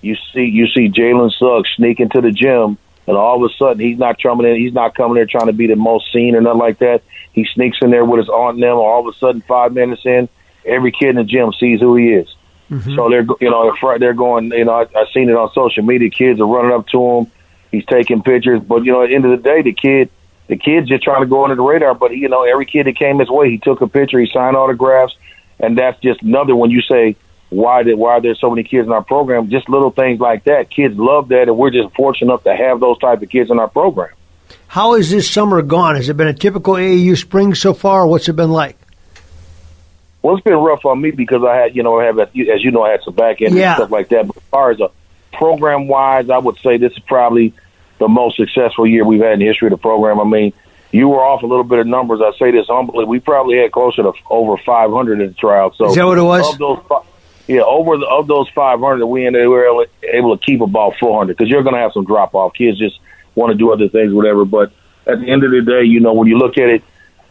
you 0.00 0.16
see 0.32 0.44
you 0.44 0.66
see 0.68 0.88
Jalen 0.88 1.32
Suggs 1.38 1.68
sneak 1.76 2.00
into 2.00 2.20
the 2.20 2.30
gym, 2.30 2.78
and 3.06 3.16
all 3.16 3.44
of 3.44 3.50
a 3.50 3.54
sudden 3.54 3.80
he's 3.80 3.98
not 3.98 4.22
coming 4.22 4.46
in. 4.46 4.56
He's 4.56 4.72
not 4.72 4.94
coming 4.94 5.14
there 5.14 5.26
trying 5.26 5.46
to 5.46 5.52
be 5.52 5.66
the 5.66 5.76
most 5.76 6.12
seen 6.12 6.36
or 6.36 6.40
nothing 6.40 6.60
like 6.60 6.78
that. 6.78 7.02
He 7.32 7.46
sneaks 7.54 7.78
in 7.82 7.90
there 7.90 8.04
with 8.04 8.18
his 8.18 8.28
aunt 8.28 8.54
and 8.54 8.62
them. 8.62 8.76
All 8.76 9.06
of 9.06 9.14
a 9.14 9.18
sudden, 9.18 9.42
five 9.42 9.72
minutes 9.72 10.02
in, 10.04 10.28
every 10.66 10.92
kid 10.92 11.10
in 11.10 11.16
the 11.16 11.24
gym 11.24 11.52
sees 11.58 11.80
who 11.80 11.96
he 11.96 12.08
is. 12.10 12.28
Mm-hmm. 12.70 12.96
So 12.96 13.08
they're 13.08 13.26
you 13.40 13.50
know 13.50 13.72
they're, 13.80 13.98
they're 13.98 14.14
going. 14.14 14.50
You 14.50 14.64
know 14.64 14.72
I, 14.74 14.82
I've 14.82 15.08
seen 15.14 15.28
it 15.28 15.36
on 15.36 15.52
social 15.52 15.84
media. 15.84 16.10
Kids 16.10 16.40
are 16.40 16.46
running 16.46 16.72
up 16.72 16.86
to 16.88 17.00
him. 17.00 17.32
He's 17.70 17.84
taking 17.86 18.22
pictures, 18.22 18.60
but 18.62 18.84
you 18.84 18.92
know 18.92 19.02
at 19.02 19.08
the 19.08 19.14
end 19.14 19.24
of 19.24 19.30
the 19.30 19.42
day, 19.42 19.62
the 19.62 19.72
kid 19.72 20.10
the 20.48 20.56
kid's 20.56 20.88
just 20.88 21.02
trying 21.02 21.22
to 21.22 21.26
go 21.26 21.44
under 21.44 21.56
the 21.56 21.62
radar. 21.62 21.94
But 21.94 22.16
you 22.16 22.28
know 22.28 22.44
every 22.44 22.66
kid 22.66 22.86
that 22.86 22.96
came 22.96 23.18
his 23.18 23.30
way, 23.30 23.50
he 23.50 23.58
took 23.58 23.80
a 23.80 23.86
picture, 23.86 24.18
he 24.18 24.28
signed 24.32 24.56
autographs, 24.56 25.16
and 25.60 25.78
that's 25.78 26.00
just 26.00 26.22
another 26.22 26.56
when 26.56 26.70
you 26.70 26.82
say 26.82 27.16
why 27.50 27.84
did 27.84 27.96
why 27.96 28.18
there's 28.20 28.40
so 28.40 28.50
many 28.50 28.64
kids 28.64 28.86
in 28.86 28.92
our 28.92 29.04
program. 29.04 29.48
Just 29.48 29.68
little 29.68 29.90
things 29.90 30.18
like 30.18 30.44
that. 30.44 30.70
Kids 30.70 30.96
love 30.96 31.28
that, 31.28 31.48
and 31.48 31.56
we're 31.56 31.70
just 31.70 31.94
fortunate 31.94 32.32
enough 32.32 32.44
to 32.44 32.54
have 32.54 32.80
those 32.80 32.98
type 32.98 33.22
of 33.22 33.28
kids 33.28 33.50
in 33.50 33.58
our 33.58 33.68
program. 33.68 34.10
How 34.68 34.94
has 34.94 35.10
this 35.10 35.30
summer 35.30 35.62
gone? 35.62 35.96
Has 35.96 36.08
it 36.08 36.16
been 36.16 36.28
a 36.28 36.34
typical 36.34 36.74
AAU 36.74 37.16
spring 37.16 37.54
so 37.54 37.72
far? 37.74 38.06
What's 38.06 38.28
it 38.28 38.34
been 38.34 38.50
like? 38.50 38.76
Well, 40.26 40.34
it's 40.34 40.42
been 40.42 40.54
rough 40.54 40.84
on 40.84 41.00
me 41.00 41.12
because 41.12 41.44
I 41.44 41.54
had, 41.54 41.76
you 41.76 41.84
know, 41.84 42.00
I 42.00 42.06
have, 42.06 42.18
as 42.18 42.30
you 42.34 42.72
know, 42.72 42.82
I 42.82 42.90
had 42.90 43.04
some 43.04 43.14
back 43.14 43.40
end 43.40 43.54
yeah. 43.54 43.68
and 43.68 43.76
stuff 43.76 43.92
like 43.92 44.08
that. 44.08 44.26
But 44.26 44.36
as 44.36 44.42
far 44.50 44.70
as 44.72 44.80
uh, 44.80 44.86
a 44.86 45.36
program 45.36 45.86
wise, 45.86 46.30
I 46.30 46.38
would 46.38 46.58
say 46.58 46.78
this 46.78 46.90
is 46.94 46.98
probably 46.98 47.54
the 47.98 48.08
most 48.08 48.36
successful 48.36 48.88
year 48.88 49.04
we've 49.04 49.20
had 49.20 49.34
in 49.34 49.38
the 49.38 49.46
history 49.46 49.68
of 49.68 49.70
the 49.70 49.76
program. 49.76 50.18
I 50.18 50.24
mean, 50.24 50.52
you 50.90 51.08
were 51.08 51.24
off 51.24 51.44
a 51.44 51.46
little 51.46 51.62
bit 51.62 51.78
of 51.78 51.86
numbers. 51.86 52.20
I 52.20 52.36
say 52.40 52.50
this 52.50 52.66
humbly. 52.66 53.04
We 53.04 53.20
probably 53.20 53.58
had 53.58 53.70
closer 53.70 54.02
to 54.02 54.14
over 54.28 54.56
500 54.56 55.20
in 55.20 55.28
the 55.28 55.34
trial. 55.34 55.72
So 55.76 55.90
is 55.90 55.94
that 55.94 56.04
what 56.04 56.18
it 56.18 56.22
was? 56.22 56.52
Of 56.54 56.58
those, 56.58 56.82
yeah, 57.46 57.60
over 57.60 57.96
the, 57.96 58.06
of 58.06 58.26
those 58.26 58.48
500, 58.48 59.06
we 59.06 59.28
ended 59.28 59.42
we 59.42 59.46
were 59.46 59.86
able 60.12 60.36
to 60.36 60.44
keep 60.44 60.60
about 60.60 60.96
400 60.98 61.36
because 61.36 61.48
you're 61.48 61.62
going 61.62 61.76
to 61.76 61.80
have 61.80 61.92
some 61.92 62.04
drop 62.04 62.34
off. 62.34 62.52
Kids 62.54 62.80
just 62.80 62.98
want 63.36 63.52
to 63.52 63.56
do 63.56 63.72
other 63.72 63.88
things, 63.88 64.12
whatever. 64.12 64.44
But 64.44 64.72
at 65.06 65.20
the 65.20 65.30
end 65.30 65.44
of 65.44 65.52
the 65.52 65.62
day, 65.62 65.84
you 65.84 66.00
know, 66.00 66.14
when 66.14 66.26
you 66.26 66.36
look 66.36 66.58
at 66.58 66.68
it, 66.68 66.82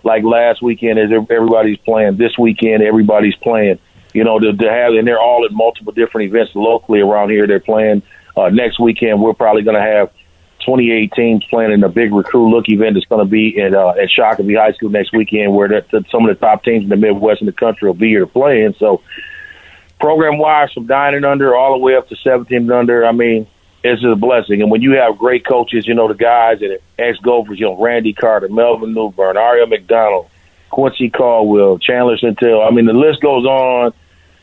like 0.05 0.23
last 0.23 0.61
weekend, 0.61 0.99
as 0.99 1.09
everybody's 1.11 1.79
playing, 1.79 2.17
this 2.17 2.37
weekend 2.37 2.83
everybody's 2.83 3.35
playing. 3.35 3.79
You 4.13 4.23
know, 4.23 4.39
to, 4.39 4.53
to 4.53 4.71
have 4.71 4.93
and 4.93 5.05
they're 5.05 5.19
all 5.19 5.43
at 5.43 5.51
multiple 5.51 5.91
different 5.91 6.29
events 6.29 6.53
locally 6.55 7.01
around 7.01 7.31
here. 7.31 7.47
They're 7.47 7.59
playing 7.59 8.01
uh, 8.37 8.47
next 8.47 8.79
weekend. 8.79 9.21
We're 9.21 9.33
probably 9.33 9.63
going 9.63 9.75
to 9.75 9.81
have 9.81 10.09
28 10.63 11.11
teams 11.11 11.43
playing 11.49 11.73
in 11.73 11.83
a 11.83 11.89
big 11.89 12.13
recruit 12.13 12.49
look 12.49 12.69
event 12.69 12.93
that's 12.95 13.05
going 13.07 13.25
to 13.25 13.29
be 13.29 13.59
at 13.59 13.73
uh, 13.73 13.89
at 13.89 14.07
Shakopee 14.09 14.57
High 14.57 14.71
School 14.71 14.89
next 14.89 15.11
weekend, 15.11 15.53
where 15.53 15.67
the, 15.67 15.85
the, 15.91 16.05
some 16.09 16.27
of 16.27 16.33
the 16.33 16.39
top 16.39 16.63
teams 16.63 16.83
in 16.83 16.89
the 16.89 16.95
Midwest 16.95 17.41
and 17.41 17.47
the 17.49 17.53
country 17.53 17.89
will 17.89 17.93
be 17.93 18.07
here 18.07 18.21
to 18.21 18.27
play. 18.27 18.63
And 18.63 18.73
so 18.77 19.01
program 19.99 20.37
wise 20.37 20.71
from 20.71 20.85
nine 20.85 21.13
and 21.13 21.25
under 21.25 21.55
all 21.55 21.73
the 21.73 21.79
way 21.79 21.95
up 21.95 22.07
to 22.09 22.15
17 22.15 22.57
and 22.57 22.71
under. 22.71 23.05
I 23.05 23.11
mean, 23.11 23.47
it's 23.85 24.03
a 24.03 24.15
blessing. 24.15 24.61
And 24.61 24.71
when 24.71 24.81
you 24.81 24.93
have 24.93 25.17
great 25.17 25.45
coaches, 25.45 25.85
you 25.87 25.93
know, 25.93 26.07
the 26.07 26.15
guys 26.15 26.59
that 26.59 26.79
ex 26.97 27.19
Gophers, 27.19 27.59
you 27.59 27.65
know, 27.67 27.81
Randy 27.81 28.13
Carter, 28.13 28.49
Melvin 28.49 28.93
Newbern, 28.93 29.35
Ario 29.35 29.69
McDonald, 29.69 30.29
Quincy 30.71 31.09
Caldwell, 31.09 31.77
Chandler 31.77 32.17
Centel. 32.17 32.67
I 32.67 32.71
mean, 32.71 32.85
the 32.85 32.93
list 32.93 33.21
goes 33.21 33.45
on 33.45 33.93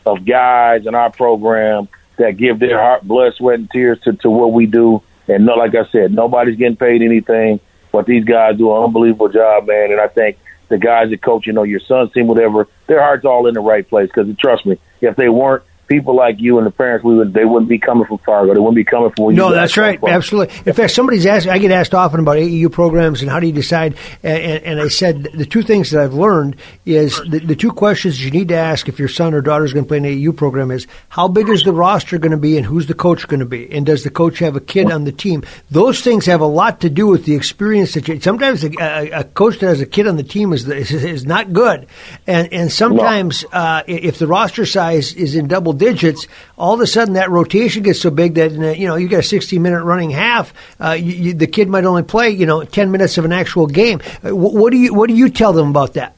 of 0.06 0.24
guys 0.24 0.86
in 0.86 0.94
our 0.94 1.10
program 1.10 1.88
that 2.18 2.36
give 2.36 2.60
their 2.60 2.78
heart, 2.78 3.02
blood, 3.02 3.34
sweat, 3.34 3.58
and 3.58 3.70
tears 3.70 4.00
to, 4.02 4.12
to 4.14 4.30
what 4.30 4.52
we 4.52 4.66
do. 4.66 5.02
And 5.28 5.44
no, 5.44 5.54
like 5.54 5.74
I 5.74 5.90
said, 5.90 6.12
nobody's 6.12 6.56
getting 6.56 6.76
paid 6.76 7.02
anything, 7.02 7.58
but 7.90 8.06
these 8.06 8.24
guys 8.24 8.56
do 8.58 8.74
an 8.74 8.84
unbelievable 8.84 9.28
job, 9.28 9.66
man. 9.66 9.90
And 9.90 10.00
I 10.00 10.08
think 10.08 10.38
the 10.68 10.78
guys 10.78 11.10
that 11.10 11.22
coach, 11.22 11.46
you 11.46 11.52
know, 11.52 11.64
your 11.64 11.80
son's 11.80 12.12
team, 12.12 12.28
whatever, 12.28 12.68
their 12.86 13.00
heart's 13.00 13.24
all 13.24 13.46
in 13.46 13.54
the 13.54 13.60
right 13.60 13.88
place. 13.88 14.08
Because 14.12 14.34
trust 14.36 14.66
me, 14.66 14.78
if 15.00 15.16
they 15.16 15.28
weren't, 15.28 15.64
people 15.86 16.16
like 16.16 16.36
you 16.38 16.58
and 16.58 16.66
the 16.66 16.70
parents, 16.70 17.04
we 17.04 17.16
would 17.16 17.34
they 17.34 17.44
wouldn't 17.44 17.68
be 17.68 17.78
coming 17.78 18.06
from 18.06 18.18
Fargo. 18.18 18.54
They 18.54 18.60
wouldn't 18.60 18.76
be 18.76 18.84
coming 18.84 19.10
from. 19.16 19.34
No, 19.34 19.52
that's 19.52 19.76
right, 19.76 19.98
from. 20.00 20.08
absolutely. 20.08 20.54
In 20.64 20.72
fact, 20.72 20.92
somebody's 20.92 21.26
asked. 21.26 21.46
I 21.46 21.58
get 21.58 21.70
asked 21.70 21.94
often 21.94 22.20
about 22.20 22.36
AAU 22.36 22.70
programs 22.70 23.22
and 23.22 23.30
how 23.30 23.40
do 23.40 23.46
you 23.46 23.52
decide. 23.52 23.96
And, 24.22 24.64
and 24.64 24.80
I 24.80 24.88
said 24.88 25.24
the 25.34 25.46
two 25.46 25.62
things 25.62 25.90
that 25.90 26.02
I've 26.02 26.14
learned 26.14 26.56
is 26.86 27.20
the, 27.28 27.40
the, 27.40 27.56
two 27.56 27.72
questions 27.72 28.24
you 28.24 28.30
need 28.30 28.48
to 28.48 28.56
ask 28.56 28.88
if 28.88 28.98
your 28.98 29.08
son 29.08 29.34
or 29.34 29.40
daughter 29.40 29.64
is 29.64 29.72
going 29.72 29.84
to 29.84 29.88
play 29.88 29.98
an 29.98 30.04
AAU 30.04 30.36
program 30.36 30.70
is 30.70 30.86
how 31.08 31.28
big 31.28 31.48
is 31.48 31.64
the 31.64 31.72
roster 31.72 32.18
going 32.18 32.32
to 32.32 32.36
be 32.36 32.56
and 32.56 32.66
who's 32.66 32.86
the 32.86 32.94
coach 32.94 33.28
going 33.28 33.40
to 33.40 33.46
be 33.46 33.70
and 33.70 33.86
does 33.86 34.04
the 34.04 34.10
coach 34.10 34.38
have 34.38 34.56
a 34.56 34.60
kid 34.60 34.90
on 34.90 35.04
the 35.04 35.12
team. 35.12 35.44
Those 35.70 36.00
things 36.00 36.26
have 36.26 36.40
a 36.40 36.46
lot 36.46 36.80
to 36.80 36.90
do 36.90 37.06
with 37.06 37.24
the 37.24 37.34
experience 37.34 37.94
that 37.94 38.08
you. 38.08 38.20
Sometimes 38.20 38.64
a, 38.64 38.70
a, 38.80 39.10
a 39.20 39.24
coach 39.24 39.58
that 39.58 39.66
has 39.66 39.80
a 39.80 39.86
kid 39.86 40.06
on 40.06 40.16
the 40.16 40.22
team 40.22 40.52
is 40.52 40.68
is, 40.68 40.92
is 40.92 41.26
not 41.26 41.52
good, 41.52 41.86
and 42.26 42.52
and 42.52 42.72
sometimes 42.72 43.44
no. 43.44 43.58
uh, 43.58 43.82
if 43.86 44.18
the 44.18 44.26
roster 44.26 44.66
size 44.66 45.14
is 45.14 45.34
in 45.34 45.48
double 45.48 45.71
digits, 45.72 46.26
all 46.56 46.74
of 46.74 46.80
a 46.80 46.86
sudden 46.86 47.14
that 47.14 47.30
rotation 47.30 47.82
gets 47.82 48.00
so 48.00 48.10
big 48.10 48.34
that 48.34 48.52
you 48.78 48.86
know 48.86 48.96
you 48.96 49.08
got 49.08 49.20
a 49.20 49.22
60 49.22 49.58
minute 49.58 49.84
running 49.84 50.10
half. 50.10 50.52
Uh, 50.80 50.92
you, 50.92 51.12
you, 51.12 51.34
the 51.34 51.46
kid 51.46 51.68
might 51.68 51.84
only 51.84 52.02
play 52.02 52.30
you 52.30 52.46
know 52.46 52.64
10 52.64 52.90
minutes 52.90 53.18
of 53.18 53.24
an 53.24 53.32
actual 53.32 53.66
game. 53.66 54.00
Uh, 54.24 54.34
what, 54.34 54.54
what 54.54 54.70
do 54.70 54.78
you 54.78 54.94
what 54.94 55.08
do 55.08 55.14
you 55.14 55.28
tell 55.28 55.52
them 55.52 55.70
about 55.70 55.94
that? 55.94 56.16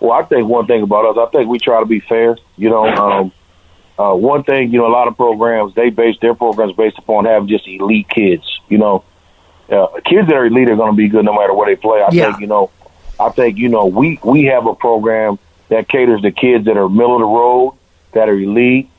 Well, 0.00 0.12
I 0.12 0.22
think 0.24 0.48
one 0.48 0.66
thing 0.66 0.82
about 0.82 1.04
us, 1.04 1.28
I 1.28 1.30
think 1.30 1.48
we 1.48 1.58
try 1.58 1.80
to 1.80 1.86
be 1.86 2.00
fair. 2.00 2.36
You 2.56 2.70
know, 2.70 2.84
um, 2.86 3.32
uh, 3.98 4.14
one 4.14 4.44
thing, 4.44 4.72
you 4.72 4.78
know, 4.78 4.86
a 4.86 4.92
lot 4.92 5.08
of 5.08 5.16
programs 5.16 5.74
they 5.74 5.90
base 5.90 6.16
their 6.22 6.34
programs 6.34 6.74
based 6.74 6.98
upon 6.98 7.26
having 7.26 7.48
just 7.48 7.66
elite 7.68 8.08
kids. 8.08 8.44
You 8.68 8.78
know, 8.78 9.04
uh, 9.70 9.86
kids 10.04 10.28
that 10.28 10.34
are 10.34 10.46
elite 10.46 10.70
are 10.70 10.76
going 10.76 10.92
to 10.92 10.96
be 10.96 11.08
good 11.08 11.24
no 11.24 11.34
matter 11.34 11.54
where 11.54 11.66
they 11.66 11.80
play. 11.80 12.00
I 12.00 12.08
yeah. 12.10 12.30
think, 12.30 12.40
you 12.40 12.46
know, 12.46 12.70
I 13.20 13.28
think 13.30 13.58
you 13.58 13.68
know 13.68 13.86
we 13.86 14.18
we 14.24 14.44
have 14.44 14.66
a 14.66 14.74
program 14.74 15.38
that 15.70 15.88
caters 15.88 16.20
to 16.22 16.30
kids 16.30 16.66
that 16.66 16.76
are 16.76 16.88
middle 16.88 17.14
of 17.14 17.20
the 17.20 17.26
road, 17.26 17.76
that 18.12 18.28
are 18.28 18.38
elite. 18.38 18.90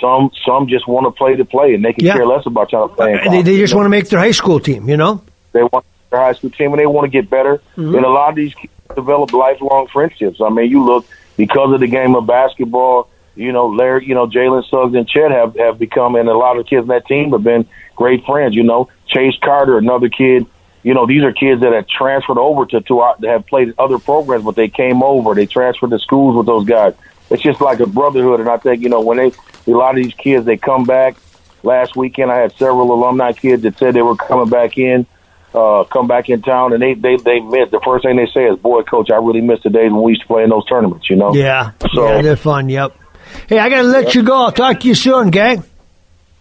Some 0.00 0.30
some 0.46 0.68
just 0.68 0.86
want 0.86 1.06
to 1.06 1.10
play 1.10 1.34
to 1.34 1.44
play, 1.44 1.74
and 1.74 1.84
they 1.84 1.92
can 1.92 2.04
yeah. 2.04 2.12
care 2.12 2.26
less 2.26 2.46
about 2.46 2.70
trying 2.70 2.88
to 2.88 2.94
play. 2.94 3.20
They, 3.28 3.42
they 3.42 3.56
just 3.56 3.74
want 3.74 3.86
to 3.86 3.90
make 3.90 4.08
their 4.08 4.20
high 4.20 4.30
school 4.30 4.60
team, 4.60 4.88
you 4.88 4.96
know. 4.96 5.24
They 5.52 5.62
want 5.62 5.84
their 6.10 6.20
high 6.20 6.34
school 6.34 6.50
team, 6.50 6.72
and 6.72 6.78
they 6.78 6.86
want 6.86 7.06
to 7.06 7.10
get 7.10 7.28
better. 7.28 7.60
Mm-hmm. 7.76 7.96
And 7.96 8.04
a 8.04 8.08
lot 8.08 8.30
of 8.30 8.36
these 8.36 8.54
kids 8.54 8.72
develop 8.94 9.32
lifelong 9.32 9.88
friendships. 9.88 10.40
I 10.40 10.50
mean, 10.50 10.70
you 10.70 10.84
look 10.84 11.06
because 11.36 11.72
of 11.72 11.80
the 11.80 11.88
game 11.88 12.14
of 12.14 12.26
basketball. 12.26 13.10
You 13.34 13.52
know, 13.52 13.68
Larry, 13.68 14.04
you 14.04 14.14
know, 14.14 14.26
Jalen 14.26 14.68
Suggs 14.68 14.94
and 14.94 15.08
Chet 15.08 15.30
have 15.30 15.56
have 15.56 15.78
become, 15.78 16.14
and 16.16 16.28
a 16.28 16.36
lot 16.36 16.58
of 16.58 16.66
kids 16.66 16.82
in 16.82 16.88
that 16.88 17.06
team 17.06 17.30
have 17.30 17.42
been 17.42 17.66
great 17.96 18.24
friends. 18.24 18.54
You 18.54 18.64
know, 18.64 18.88
Chase 19.06 19.36
Carter, 19.42 19.78
another 19.78 20.08
kid 20.08 20.46
you 20.82 20.94
know, 20.94 21.06
these 21.06 21.22
are 21.22 21.32
kids 21.32 21.60
that 21.62 21.72
have 21.72 21.88
transferred 21.88 22.38
over 22.38 22.66
to, 22.66 22.80
to 22.82 23.00
our, 23.00 23.16
that 23.18 23.28
have 23.28 23.46
played 23.46 23.74
other 23.78 23.98
programs, 23.98 24.44
but 24.44 24.56
they 24.56 24.68
came 24.68 25.02
over. 25.02 25.34
They 25.34 25.46
transferred 25.46 25.90
to 25.90 25.98
schools 25.98 26.36
with 26.36 26.46
those 26.46 26.64
guys. 26.64 26.94
It's 27.30 27.42
just 27.42 27.60
like 27.60 27.80
a 27.80 27.86
brotherhood. 27.86 28.40
And 28.40 28.48
I 28.48 28.56
think, 28.58 28.82
you 28.82 28.88
know, 28.88 29.00
when 29.00 29.18
they, 29.18 29.32
a 29.66 29.76
lot 29.76 29.90
of 29.90 30.02
these 30.02 30.14
kids, 30.14 30.46
they 30.46 30.56
come 30.56 30.84
back. 30.84 31.16
Last 31.62 31.96
weekend, 31.96 32.30
I 32.30 32.36
had 32.36 32.52
several 32.52 32.92
alumni 32.92 33.32
kids 33.32 33.64
that 33.64 33.76
said 33.78 33.94
they 33.94 34.02
were 34.02 34.14
coming 34.14 34.48
back 34.48 34.78
in, 34.78 35.06
uh, 35.52 35.84
come 35.84 36.06
back 36.06 36.28
in 36.28 36.40
town, 36.40 36.72
and 36.72 36.80
they, 36.80 36.94
they, 36.94 37.16
they 37.16 37.40
miss. 37.40 37.70
The 37.70 37.80
first 37.84 38.04
thing 38.04 38.16
they 38.16 38.30
say 38.32 38.44
is, 38.44 38.58
boy, 38.60 38.82
coach, 38.82 39.10
I 39.10 39.16
really 39.16 39.40
miss 39.40 39.60
the 39.64 39.70
days 39.70 39.90
when 39.90 40.02
we 40.02 40.12
used 40.12 40.22
to 40.22 40.28
play 40.28 40.44
in 40.44 40.50
those 40.50 40.64
tournaments, 40.66 41.10
you 41.10 41.16
know? 41.16 41.34
Yeah. 41.34 41.72
So, 41.92 42.06
yeah, 42.06 42.22
they're 42.22 42.36
fun. 42.36 42.68
Yep. 42.68 42.96
Hey, 43.48 43.58
I 43.58 43.68
got 43.68 43.82
to 43.82 43.88
let 43.88 44.06
yeah. 44.06 44.20
you 44.20 44.22
go. 44.22 44.36
I'll 44.36 44.52
talk 44.52 44.80
to 44.80 44.88
you 44.88 44.94
soon, 44.94 45.30
gang. 45.30 45.64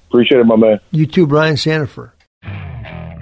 Appreciate 0.09 0.39
it, 0.39 0.45
my 0.45 0.55
man. 0.55 0.79
You 0.91 1.07
too, 1.07 1.25
Brian 1.25 1.55
Sandifer. 1.55 2.11